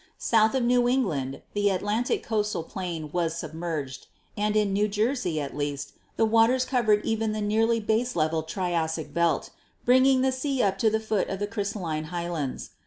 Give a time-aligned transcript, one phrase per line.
[0.17, 5.55] South of New England the Atlantic coastal plain was submerged, and in New Jersey, at
[5.55, 9.51] least, the waters covered even the nearly base leveled Triassic belt,
[9.85, 12.71] bringing the sea up to the foot of the crystal line highlands.